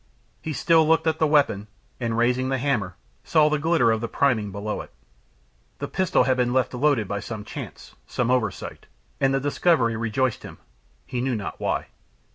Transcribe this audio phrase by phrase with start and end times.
[0.41, 1.67] He still looked at the weapon,
[1.99, 4.91] and raising the hammer, saw the glitter of the priming below it.
[5.77, 8.87] The pistol had been left loaded by some chance, some oversight.
[9.19, 10.57] And the discovery rejoiced him,
[11.05, 11.89] he knew not why.